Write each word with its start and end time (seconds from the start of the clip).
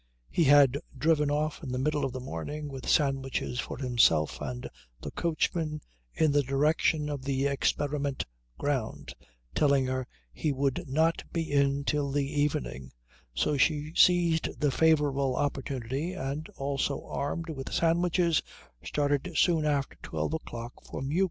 He 0.31 0.45
had 0.45 0.79
driven 0.97 1.29
off 1.29 1.61
in 1.61 1.71
the 1.71 1.77
middle 1.77 2.03
of 2.03 2.11
the 2.11 2.19
morning 2.19 2.69
with 2.69 2.89
sandwiches 2.89 3.59
for 3.59 3.77
himself 3.77 4.41
and 4.41 4.67
the 4.99 5.11
coachman 5.11 5.79
in 6.11 6.31
the 6.31 6.41
direction 6.41 7.07
of 7.07 7.23
the 7.23 7.45
experiment 7.45 8.23
ground, 8.57 9.13
telling 9.53 9.85
her 9.85 10.07
he 10.33 10.51
would 10.51 10.85
not 10.87 11.21
be 11.31 11.51
in 11.51 11.83
till 11.83 12.09
the 12.09 12.25
evening, 12.41 12.91
so 13.35 13.57
she 13.57 13.93
seized 13.95 14.59
the 14.59 14.71
favourable 14.71 15.35
opportunity 15.35 16.13
and, 16.13 16.49
also 16.57 17.05
armed 17.05 17.51
with 17.51 17.71
sandwiches, 17.71 18.41
started 18.83 19.31
soon 19.35 19.65
after 19.67 19.97
twelve 20.01 20.33
o'clock 20.33 20.71
for 20.83 21.03
Meuk. 21.03 21.19